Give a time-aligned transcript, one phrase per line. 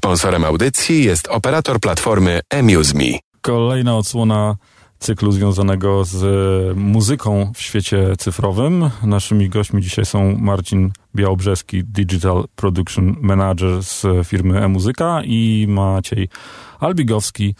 [0.00, 3.18] Sponsorem audycji jest operator platformy AmuseMe.
[3.40, 4.56] Kolejna odsłona
[4.98, 6.16] cyklu związanego z
[6.76, 8.90] muzyką w świecie cyfrowym.
[9.02, 16.28] Naszymi gośćmi dzisiaj są Marcin Białobrzeski, Digital Production Manager z firmy e-muzyka i Maciej
[16.78, 17.54] Albigowski,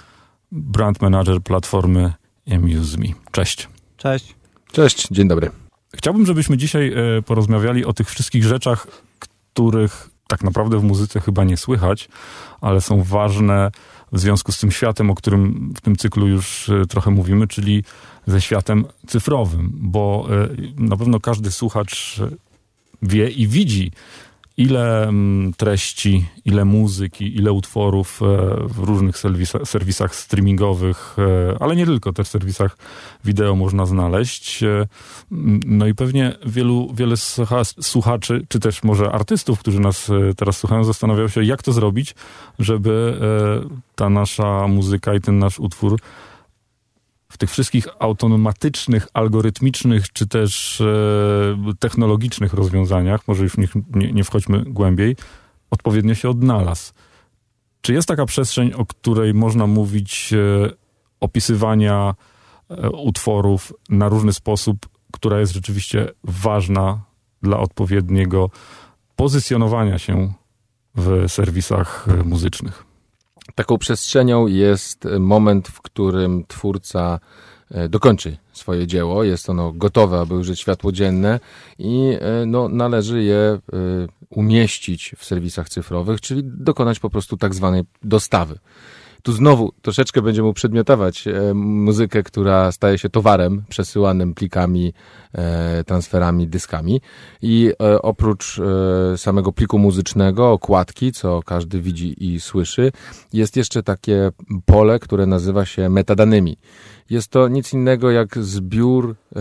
[0.53, 2.13] Brand Manager platformy
[2.53, 3.09] AmuseMe.
[3.33, 3.69] Cześć.
[3.97, 4.35] Cześć.
[4.73, 5.51] Cześć, dzień dobry.
[5.95, 8.87] Chciałbym, żebyśmy dzisiaj e, porozmawiali o tych wszystkich rzeczach,
[9.19, 12.09] których tak naprawdę w muzyce chyba nie słychać,
[12.61, 13.71] ale są ważne
[14.13, 17.85] w związku z tym światem, o którym w tym cyklu już e, trochę mówimy, czyli
[18.27, 22.21] ze światem cyfrowym, bo e, na pewno każdy słuchacz
[23.03, 23.93] wie i widzi,
[24.61, 28.27] ile mm, treści, ile muzyki, ile utworów e,
[28.69, 29.19] w różnych
[29.65, 31.17] serwisach, streamingowych,
[31.61, 32.77] ale nie tylko, też serwisach
[33.25, 34.65] wideo można znaleźć.
[35.67, 37.17] No i pewnie wielu, wiele
[37.81, 42.15] słuchaczy, czy też może artystów, którzy nas teraz słuchają, zastanawiają się, jak to zrobić,
[42.59, 43.21] żeby
[43.97, 46.01] ta nasza muzyka i ten nasz utwór
[47.31, 54.25] w tych wszystkich automatycznych, algorytmicznych, czy też e, technologicznych rozwiązaniach, może już nie, nie, nie
[54.25, 55.17] wchodźmy głębiej,
[55.71, 56.93] odpowiednio się odnalazł.
[57.81, 60.71] Czy jest taka przestrzeń, o której można mówić e,
[61.21, 62.15] opisywania
[62.71, 67.01] e, utworów na różny sposób, która jest rzeczywiście ważna
[67.43, 68.51] dla odpowiedniego
[69.17, 70.33] pozycjonowania się
[70.95, 72.90] w serwisach muzycznych?
[73.55, 77.21] Taką przestrzenią jest moment, w którym twórca
[77.71, 81.41] e, dokończy swoje dzieło, jest ono gotowe, aby użyć światło dzienne
[81.79, 83.59] i e, no, należy je e,
[84.31, 88.59] umieścić w serwisach cyfrowych, czyli dokonać po prostu tak zwanej dostawy.
[89.23, 94.93] Tu znowu troszeczkę będziemy uprzedmiotować e, muzykę, która staje się towarem przesyłanym plikami,
[95.33, 97.01] e, transferami, dyskami.
[97.43, 102.93] I e, oprócz e, samego pliku muzycznego, okładki, co każdy widzi i słyszy,
[103.33, 104.31] jest jeszcze takie
[104.65, 106.57] pole, które nazywa się metadanymi.
[107.11, 109.41] Jest to nic innego jak zbiór e,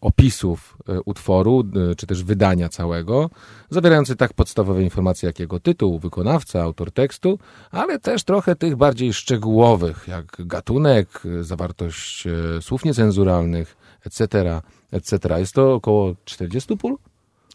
[0.00, 3.30] opisów e, utworu, e, czy też wydania całego,
[3.70, 7.38] zawierający tak podstawowe informacje jak jego tytuł, wykonawca, autor tekstu,
[7.70, 12.24] ale też trochę tych bardziej szczegółowych, jak gatunek, zawartość
[12.60, 14.60] słów niecenzuralnych, etc.,
[14.92, 15.38] etc.
[15.38, 16.96] Jest to około 40 pól?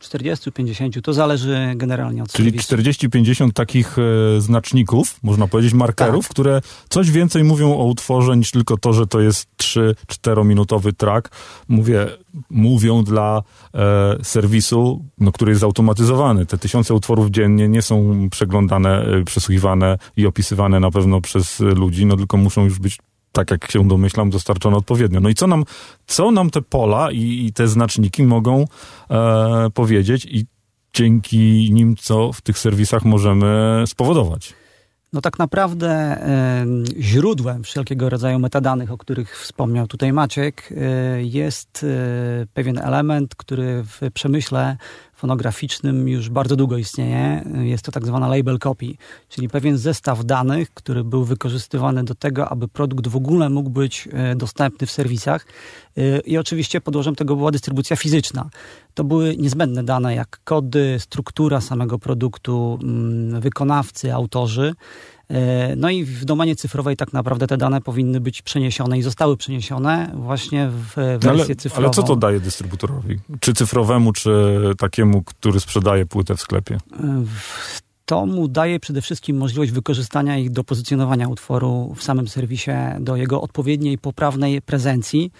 [0.10, 6.32] 40-50, to zależy generalnie od Czyli 40-50 takich e, znaczników, można powiedzieć, markerów, tak.
[6.32, 11.30] które coś więcej mówią o utworze niż tylko to, że to jest 3-4 minutowy track.
[11.68, 12.08] Mówię,
[12.50, 13.44] mówią dla
[13.74, 16.46] e, serwisu, no, który jest zautomatyzowany.
[16.46, 22.06] Te tysiące utworów dziennie nie są przeglądane, e, przesłuchiwane i opisywane na pewno przez ludzi,
[22.06, 22.98] no tylko muszą już być
[23.36, 25.20] tak jak się domyślam, dostarczone odpowiednio.
[25.20, 25.64] No i co nam,
[26.08, 28.66] co nam te pola i, i te znaczniki mogą
[29.10, 30.46] e, powiedzieć i
[30.94, 34.54] dzięki nim co w tych serwisach możemy spowodować?
[35.14, 36.18] No tak naprawdę
[36.98, 40.76] y, źródłem wszelkiego rodzaju metadanych, o których wspomniał tutaj Maciek, y,
[41.24, 44.78] jest y, pewien element, który w przemyśle
[45.26, 47.44] fonograficznym już bardzo długo istnieje.
[47.62, 48.86] Jest to tak zwana label copy,
[49.30, 54.10] czyli pewien zestaw danych, który był wykorzystywany do tego, aby produkt w ogóle mógł być
[54.12, 55.46] e, dostępny w serwisach.
[55.98, 58.50] E, I oczywiście podłożem tego była dystrybucja fizyczna.
[58.94, 64.74] To były niezbędne dane jak kody, struktura samego produktu, mm, wykonawcy, autorzy.
[65.30, 69.38] E, no i w domenie cyfrowej tak naprawdę te dane powinny być przeniesione i zostały
[69.38, 71.86] przeniesione właśnie w wersję ale, cyfrową.
[71.86, 73.20] Ale co to daje dystrybutorowi?
[73.40, 76.78] Czy cyfrowemu, czy takiemu, który sprzedaje płytę w sklepie?
[78.06, 83.16] To mu daje przede wszystkim możliwość wykorzystania ich do pozycjonowania utworu w samym serwisie, do
[83.16, 85.32] jego odpowiedniej, poprawnej prezencji.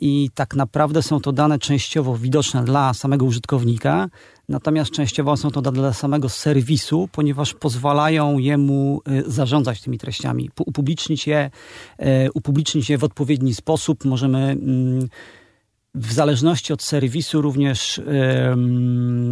[0.00, 4.08] I tak naprawdę są to dane częściowo widoczne dla samego użytkownika,
[4.48, 10.50] natomiast częściowo są to dane dla samego serwisu, ponieważ pozwalają jemu e, zarządzać tymi treściami,
[10.66, 11.50] upublicznić je,
[11.98, 14.04] e, upublicznić je w odpowiedni sposób.
[14.04, 15.08] Możemy mm,
[15.94, 18.00] w zależności od serwisu również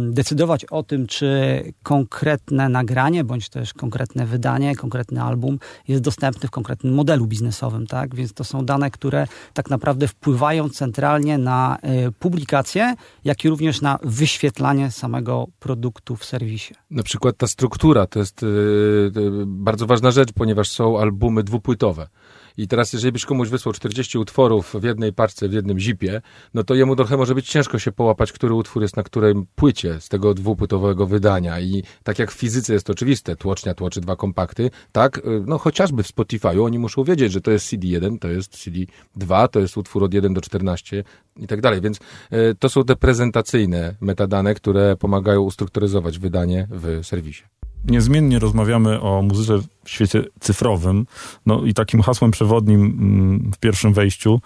[0.09, 6.51] decydować o tym, czy konkretne nagranie, bądź też konkretne wydanie, konkretny album jest dostępny w
[6.51, 8.15] konkretnym modelu biznesowym, tak?
[8.15, 11.77] Więc to są dane, które tak naprawdę wpływają centralnie na
[12.07, 16.73] y, publikację, jak i również na wyświetlanie samego produktu w serwisie.
[16.91, 19.11] Na przykład ta struktura to jest y,
[19.45, 22.07] bardzo ważna rzecz, ponieważ są albumy dwupłytowe.
[22.57, 26.21] I teraz, jeżeli byś komuś wysłał 40 utworów w jednej parce, w jednym zipie,
[26.53, 30.01] no to jemu trochę może być ciężko się połapać, który utwór jest na której płycie
[30.01, 31.59] z tego dwupłytowego wydania.
[31.59, 36.03] I tak jak w fizyce jest oczywiste, tłocznia tłoczy dwa kompakty, tak, y, no chociażby
[36.03, 40.03] w Spotify'u oni muszą wiedzieć, że to jest CD1, to jest CD2, to jest utwór
[40.03, 41.03] od 1 do 14
[41.37, 41.81] i tak dalej.
[41.81, 47.43] Więc y, to są te prezentacyjne metadane, które pomagają ustrukturyzować wydanie w serwisie.
[47.85, 51.05] Niezmiennie rozmawiamy o muzyce w świecie cyfrowym.
[51.45, 54.41] No i takim hasłem przewodnim mm, w pierwszym wejściu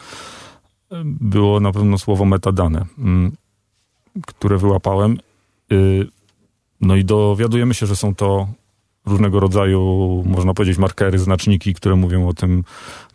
[0.91, 3.31] y, było na pewno słowo metadane, mm,
[4.27, 5.17] które wyłapałem.
[5.71, 6.07] Y,
[6.81, 8.47] no i dowiadujemy się, że są to
[9.05, 12.63] różnego rodzaju, można powiedzieć, markery, znaczniki, które mówią o tym,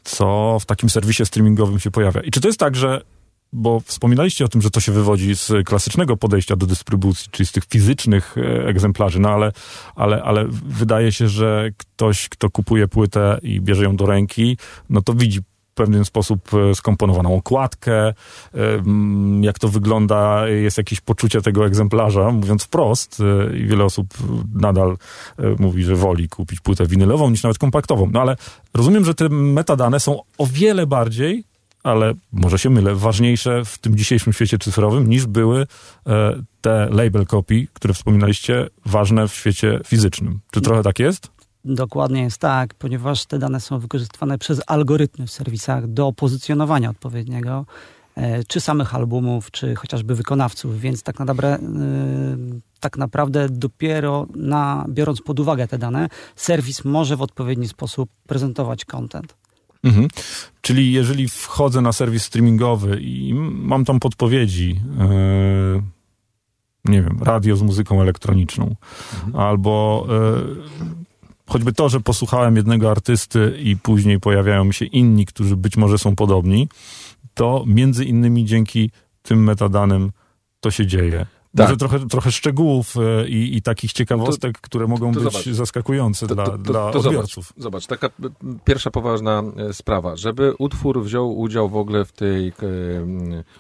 [0.05, 2.21] co w takim serwisie streamingowym się pojawia.
[2.21, 3.03] I czy to jest tak, że
[3.53, 7.53] bo wspominaliście o tym, że to się wywodzi z klasycznego podejścia do dystrybucji, czyli z
[7.53, 9.53] tych fizycznych e, egzemplarzy, no ale,
[9.95, 14.57] ale, ale wydaje się, że ktoś, kto kupuje płytę i bierze ją do ręki,
[14.91, 18.15] no to widzi w pewien sposób e, skomponowaną okładkę, e,
[18.55, 23.23] mm, jak to wygląda, jest jakieś poczucie tego egzemplarza, mówiąc wprost
[23.61, 24.07] i wiele osób
[24.55, 24.97] nadal
[25.59, 28.11] mówi, że woli kupić płytę winylową niż nawet kompaktową.
[28.13, 28.37] No ale
[28.75, 31.50] rozumiem, że te metadane są o wiele bardziej
[31.83, 35.67] ale może się mylę, ważniejsze w tym dzisiejszym świecie cyfrowym niż były
[36.07, 40.41] e, te label copy, które wspominaliście, ważne w świecie fizycznym.
[40.51, 41.31] Czy trochę tak jest?
[41.65, 47.67] Dokładnie jest tak, ponieważ te dane są wykorzystywane przez algorytmy w serwisach do pozycjonowania odpowiedniego,
[48.17, 51.59] e, czy samych albumów, czy chociażby wykonawców, więc tak naprawdę,
[52.81, 58.85] tak naprawdę dopiero na, biorąc pod uwagę te dane, serwis może w odpowiedni sposób prezentować
[58.85, 59.40] content.
[59.85, 60.09] Mhm.
[60.61, 65.83] Czyli jeżeli wchodzę na serwis streamingowy i mam tam podpowiedzi, yy,
[66.85, 68.77] nie wiem, radio z muzyką elektroniczną,
[69.15, 69.37] mhm.
[69.37, 70.57] albo yy,
[71.47, 75.99] choćby to, że posłuchałem jednego artysty i później pojawiają mi się inni, którzy być może
[75.99, 76.69] są podobni,
[77.35, 78.91] to między innymi dzięki
[79.23, 80.13] tym metadanym
[80.61, 81.27] to się dzieje.
[81.57, 81.67] Tak.
[81.67, 85.49] Może trochę, trochę szczegółów e, i, i takich ciekawostek, to, które mogą to być zobacz.
[85.49, 87.53] zaskakujące to, dla, dla odbiorców.
[87.57, 88.11] Zobacz, zobacz, taka
[88.65, 90.17] pierwsza poważna e, sprawa.
[90.17, 92.53] Żeby utwór wziął udział w ogóle w tej e,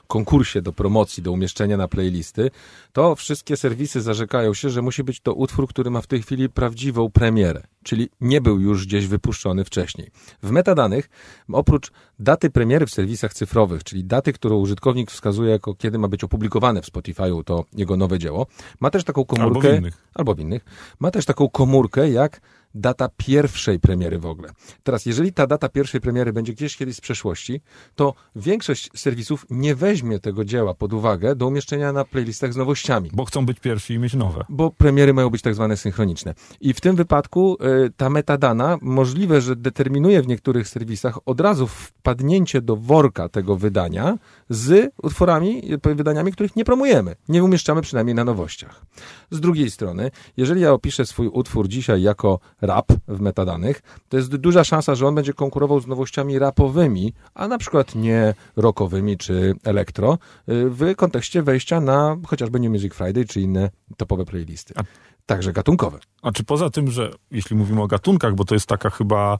[0.06, 2.50] konkursie do promocji, do umieszczenia na playlisty,
[2.92, 6.48] to wszystkie serwisy zarzekają się, że musi być to utwór, który ma w tej chwili
[6.48, 10.10] prawdziwą premierę czyli nie był już gdzieś wypuszczony wcześniej.
[10.42, 11.10] W metadanych,
[11.52, 16.24] oprócz daty premiery w serwisach cyfrowych, czyli daty, którą użytkownik wskazuje jako kiedy ma być
[16.24, 18.46] opublikowane w Spotify'u to jego nowe dzieło,
[18.80, 19.68] ma też taką komórkę...
[19.68, 20.06] Albo w innych.
[20.14, 20.64] Albo w innych.
[21.00, 22.40] Ma też taką komórkę jak
[22.74, 24.50] data pierwszej premiery w ogóle.
[24.82, 27.60] Teraz, jeżeli ta data pierwszej premiery będzie gdzieś kiedyś z przeszłości,
[27.94, 33.10] to większość serwisów nie weźmie tego dzieła pod uwagę do umieszczenia na playlistach z nowościami.
[33.12, 34.44] Bo chcą być pierwsi i mieć nowe.
[34.48, 36.34] Bo premiery mają być tak zwane synchroniczne.
[36.60, 37.56] I w tym wypadku
[37.86, 43.56] y, ta metadana możliwe, że determinuje w niektórych serwisach od razu wpadnięcie do worka tego
[43.56, 44.18] wydania
[44.48, 47.16] z utworami, wydaniami, których nie promujemy.
[47.28, 48.86] Nie umieszczamy przynajmniej na nowościach.
[49.30, 54.36] Z drugiej strony, jeżeli ja opiszę swój utwór dzisiaj jako rap w metadanych, to jest
[54.36, 59.54] duża szansa, że on będzie konkurował z nowościami rapowymi, a na przykład nie rockowymi czy
[59.64, 60.18] elektro,
[60.48, 64.74] y, w kontekście wejścia na chociażby New Music Friday czy inne topowe playlisty.
[64.76, 64.82] A
[65.26, 65.98] także gatunkowe.
[66.22, 69.38] A czy poza tym, że jeśli mówimy o gatunkach, bo to jest taka chyba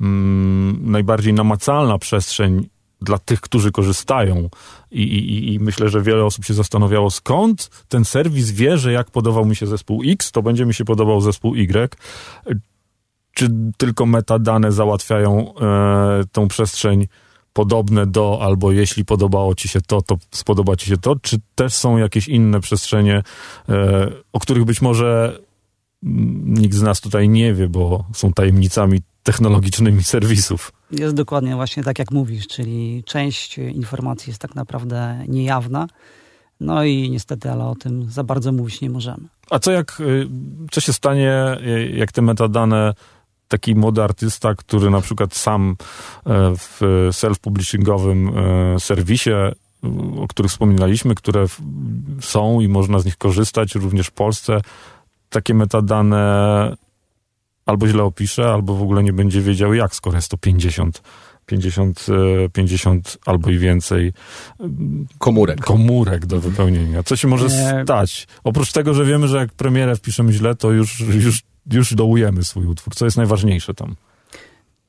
[0.00, 2.68] mm, najbardziej namacalna przestrzeń
[3.02, 4.48] dla tych, którzy korzystają.
[4.90, 9.10] I, i, I, myślę, że wiele osób się zastanawiało, skąd ten serwis wie, że jak
[9.10, 11.96] podobał mi się zespół X, to będzie mi się podobał zespół Y.
[13.34, 17.06] Czy tylko metadane załatwiają e, tą przestrzeń
[17.52, 21.16] podobne do, albo jeśli podobało ci się to, to spodoba ci się to?
[21.16, 23.22] Czy też są jakieś inne przestrzenie,
[23.68, 25.38] e, o których być może
[26.44, 30.72] nikt z nas tutaj nie wie, bo są tajemnicami technologicznymi serwisów?
[30.92, 35.86] Jest dokładnie właśnie tak, jak mówisz, czyli część informacji jest tak naprawdę niejawna.
[36.60, 39.28] No i niestety, ale o tym za bardzo mówić nie możemy.
[39.50, 40.28] A co jak, y,
[40.70, 42.94] co się stanie, y, jak te metadane
[43.48, 45.76] taki młody artysta, który na przykład sam
[46.26, 46.80] e, w
[47.10, 48.30] self-publishingowym
[48.80, 49.30] serwisie,
[50.16, 51.46] o których wspominaliśmy, które
[52.20, 54.60] są i można z nich korzystać również w Polsce,
[55.30, 56.76] takie metadane
[57.66, 61.02] albo źle opisze, albo w ogóle nie będzie wiedział jak, skoro jest to 50
[61.46, 62.06] 50,
[62.52, 64.12] 50 albo i więcej
[65.18, 65.60] komórek.
[65.60, 67.02] komórek do wypełnienia.
[67.02, 68.26] Co się może stać?
[68.44, 71.42] Oprócz tego, że wiemy, że jak premierę wpiszemy źle, to już, już,
[71.72, 72.94] już dołujemy swój utwór.
[72.94, 73.96] Co jest najważniejsze tam?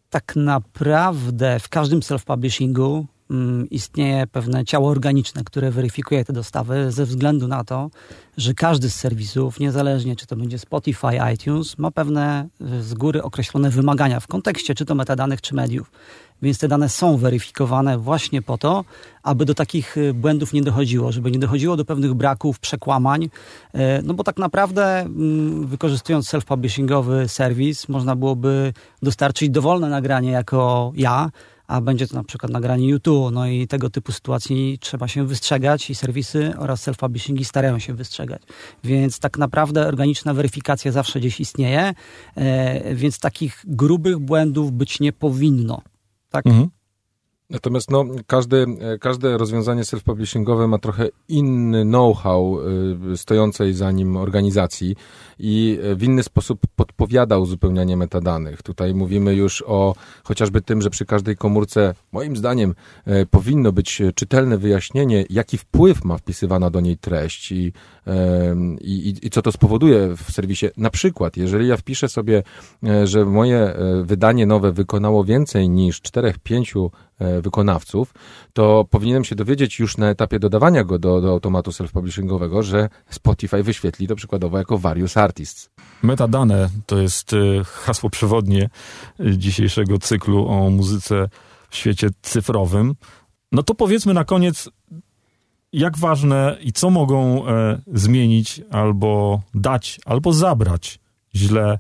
[0.10, 3.13] Tak naprawdę w każdym self-publishingu Mm,
[3.72, 7.90] istnieje pewne ciało organiczne, które weryfikuje te dostawy ze względu na to,
[8.38, 12.48] że każdy z serwisów, niezależnie czy to będzie Spotify, iTunes, ma pewne
[12.82, 15.92] z góry określone wymagania w kontekście czy to metadanych, czy mediów.
[16.44, 18.86] Więc te dane są weryfikowane właśnie po to,
[19.24, 23.24] aby do takich y, błędów nie dochodziło, żeby nie dochodziło do pewnych braków, przekłamań.
[23.24, 30.92] Y, no bo tak naprawdę mm, wykorzystując self-publishingowy serwis, można byłoby dostarczyć dowolne nagranie jako
[30.96, 31.30] ja,
[31.68, 35.90] a będzie to na przykład nagranie YouTube, no i tego typu sytuacji trzeba się wystrzegać
[35.90, 38.42] i serwisy oraz self-publishingi starają się wystrzegać.
[38.84, 41.94] Więc tak naprawdę organiczna weryfikacja zawsze gdzieś istnieje,
[42.36, 45.82] e, więc takich grubych błędów być nie powinno.
[46.30, 46.48] Tak?
[46.48, 46.70] Mhm.
[47.54, 48.66] Natomiast no, każde,
[49.00, 52.60] każde rozwiązanie self-publishingowe ma trochę inny know-how
[53.14, 54.96] y, stojącej za nim organizacji
[55.40, 58.64] i w inny sposób podpowiada uzupełnianie metadanych.
[58.64, 64.02] Tutaj mówimy już o chociażby tym, że przy każdej komórce, moim zdaniem, e, powinno być
[64.16, 67.74] czytelne wyjaśnienie, jaki wpływ ma wpisywana do niej treść i,
[68.82, 70.66] i, i co to spowoduje w serwisie.
[70.78, 72.44] Na przykład, jeżeli ja wpiszę sobie,
[73.04, 76.90] że moje wydanie nowe wykonało więcej niż 4-5
[77.42, 78.14] wykonawców,
[78.54, 83.64] to powinienem się dowiedzieć już na etapie dodawania go do, do automatu self-publishingowego, że Spotify
[83.64, 85.70] wyświetli to przykładowo jako various artists.
[86.04, 88.70] Metadane to jest e, hasło przewodnie
[89.20, 91.30] e, dzisiejszego cyklu o muzyce
[91.70, 92.96] w świecie cyfrowym.
[93.52, 94.70] No to powiedzmy na koniec,
[95.74, 101.00] jak ważne i co mogą e, zmienić albo dać, albo zabrać
[101.36, 101.80] źle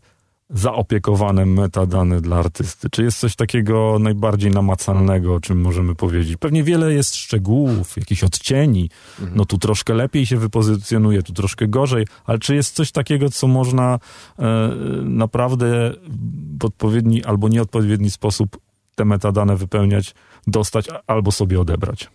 [0.49, 2.89] zaopiekowane metadane dla artysty?
[2.89, 6.37] Czy jest coś takiego najbardziej namacalnego, o czym możemy powiedzieć?
[6.37, 8.89] Pewnie wiele jest szczegółów, jakichś odcieni.
[9.19, 9.37] Mhm.
[9.37, 13.47] No tu troszkę lepiej się wypozycjonuje, tu troszkę gorzej, ale czy jest coś takiego, co
[13.47, 13.99] można
[14.39, 14.69] e,
[15.03, 15.93] naprawdę
[16.59, 18.57] w odpowiedni albo nieodpowiedni sposób
[18.95, 20.15] te metadane wypełniać,
[20.47, 22.09] dostać albo sobie odebrać?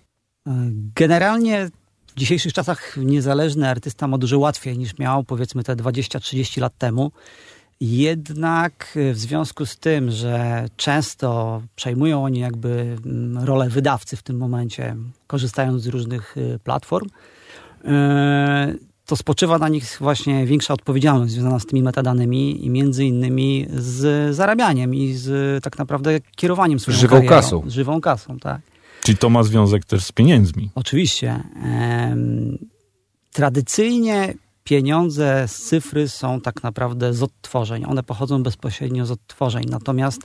[0.94, 1.70] Generalnie
[2.06, 7.12] w dzisiejszych czasach niezależny artysta ma dużo łatwiej niż miał powiedzmy te 20-30 lat temu.
[7.80, 14.23] Jednak e, w związku z tym, że często przejmują oni jakby mm, rolę wydawcy w
[14.23, 17.08] tym momencie, korzystając z różnych e, platform,
[17.85, 18.75] e,
[19.06, 24.35] to spoczywa na nich właśnie większa odpowiedzialność związana z tymi metadanymi i między innymi z
[24.37, 27.37] zarabianiem i z tak naprawdę kierowaniem swoją Żywą karierą.
[27.37, 27.62] kasą.
[27.66, 28.61] Żywą kasą, tak.
[29.02, 30.70] Czyli to ma związek też z pieniędzmi.
[30.75, 31.42] Oczywiście.
[33.32, 34.35] Tradycyjnie
[34.68, 37.84] pieniądze z cyfry są tak naprawdę z odtworzeń.
[37.84, 39.64] One pochodzą bezpośrednio z odtworzeń.
[39.70, 40.20] Natomiast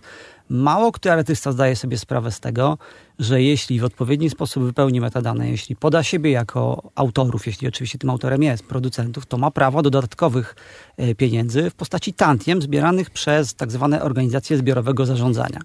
[0.49, 2.77] mało który artysta zdaje sobie sprawę z tego,
[3.19, 8.09] że jeśli w odpowiedni sposób wypełni metadane, jeśli poda siebie jako autorów, jeśli oczywiście tym
[8.09, 10.55] autorem jest, producentów, to ma prawo do dodatkowych
[10.97, 15.59] e, pieniędzy w postaci tantiem zbieranych przez tak zwane organizacje zbiorowego zarządzania.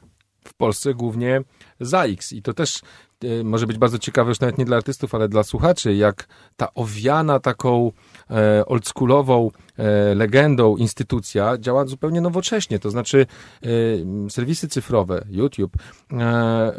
[0.58, 1.42] Polsce głównie
[1.80, 2.80] ZAX i to też
[3.24, 6.74] e, może być bardzo ciekawe już nawet nie dla artystów, ale dla słuchaczy, jak ta
[6.74, 7.92] owiana taką
[8.30, 12.78] e, oldschoolową e, legendą instytucja działa zupełnie nowocześnie.
[12.78, 13.26] To znaczy
[14.30, 15.76] serwisy cyfrowe, YouTube,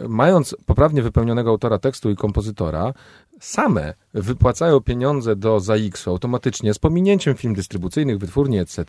[0.07, 2.93] mając poprawnie wypełnionego autora tekstu i kompozytora,
[3.39, 8.85] same wypłacają pieniądze do ZAX-u automatycznie z pominięciem firm dystrybucyjnych, wytwórni, etc.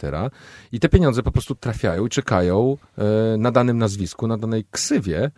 [0.72, 5.30] I te pieniądze po prostu trafiają i czekają e, na danym nazwisku, na danej ksywie,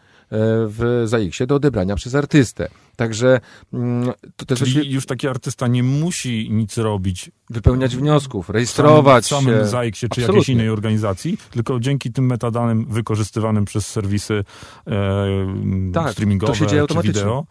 [0.66, 2.68] w ZAX-ie do odebrania przez artystę.
[2.96, 3.40] Także
[3.72, 7.30] mm, to też Czyli już taki artysta nie musi nic robić.
[7.50, 12.26] Wypełniać wniosków, rejestrować w samym, w samym ZAX-ie czy jakiejś innej organizacji, tylko dzięki tym
[12.26, 14.44] metadanym wykorzystywanym przez serwisy
[14.86, 17.20] e, tak, streamingowe to się dzieje automatycznie.
[17.20, 17.46] wideo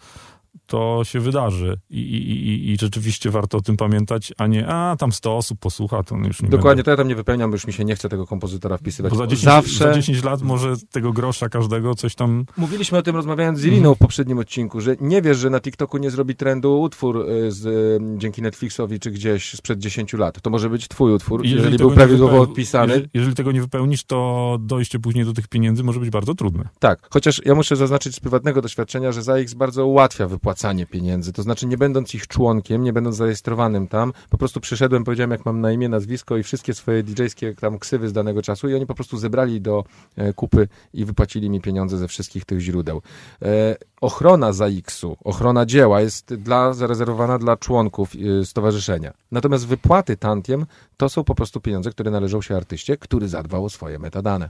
[0.71, 5.11] to się wydarzy I, i, i, rzeczywiście warto o tym pamiętać, a nie, a tam
[5.11, 6.83] 100 osób posłucha, to już nie Dokładnie, będę...
[6.83, 9.11] to ja tam nie wypełniam, już mi się nie chce tego kompozytora wpisywać.
[9.11, 9.77] Bo za 10, Zawsze...
[9.77, 12.45] za 10 lat może tego grosza każdego coś tam...
[12.57, 15.97] Mówiliśmy o tym rozmawiając z Iriną w poprzednim odcinku, że nie wiesz, że na TikToku
[15.97, 20.41] nie zrobi trendu utwór y, z, y, dzięki Netflixowi czy gdzieś sprzed 10 lat.
[20.41, 22.51] To może być twój utwór, jeżeli, jeżeli był prawidłowo wypeł...
[22.51, 22.93] odpisany.
[22.93, 26.69] Jeżeli, jeżeli, tego nie wypełnisz, to dojście później do tych pieniędzy może być bardzo trudne.
[26.79, 30.27] Tak, chociaż ja muszę zaznaczyć z prywatnego doświadczenia, że ZAX bardzo ułatwia
[30.61, 31.33] wypłacanie pieniędzy.
[31.33, 35.45] To znaczy, nie będąc ich członkiem, nie będąc zarejestrowanym tam, po prostu przyszedłem, powiedziałem, jak
[35.45, 38.85] mam na imię, nazwisko i wszystkie swoje DJ-skie tam ksywy z danego czasu i oni
[38.85, 39.83] po prostu zebrali do
[40.15, 43.01] e, kupy i wypłacili mi pieniądze ze wszystkich tych źródeł.
[43.41, 49.13] E, ochrona ZAX-u, ochrona dzieła jest dla, zarezerwowana dla członków e, stowarzyszenia.
[49.31, 50.65] Natomiast wypłaty tantiem
[50.97, 54.49] to są po prostu pieniądze, które należą się artyście, który zadbał o swoje metadane.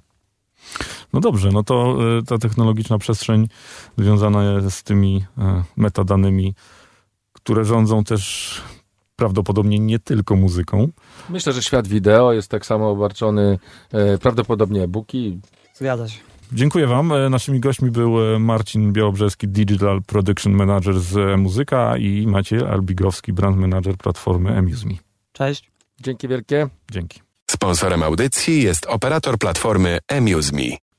[1.14, 3.48] No dobrze, no to y, ta technologiczna przestrzeń
[3.98, 5.42] związana z tymi y,
[5.78, 6.56] metadanymi,
[7.34, 8.62] które rządzą też
[9.22, 10.88] prawdopodobnie nie tylko muzyką.
[11.30, 13.60] Myślę, że świat wideo jest tak samo obarczony
[13.92, 15.40] e, prawdopodobnie e-booki.
[15.74, 16.20] Zgadza się.
[16.54, 17.12] Dziękuję Wam.
[17.12, 23.34] E, naszymi gośćmi był e, Marcin Białobrzeski, Digital Production Manager z Muzyka i Maciej Albigowski,
[23.34, 24.94] Brand Manager platformy Amuse.me.
[25.34, 25.72] Cześć.
[26.00, 26.70] Dzięki wielkie.
[26.92, 27.22] Dzięki.
[27.52, 30.91] Sponsorem audycji jest operator platformy Amuse.me.